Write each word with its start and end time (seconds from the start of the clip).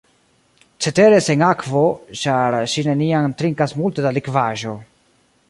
Cetere 0.85 1.19
sen 1.25 1.43
akvo, 1.47 1.83
ĉar 2.23 2.59
ŝi 2.73 2.85
neniam 2.89 3.37
trinkas 3.43 3.77
multe 3.83 4.09
da 4.09 4.15
likvaĵo. 4.19 4.75